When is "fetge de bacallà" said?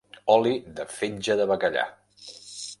0.95-1.87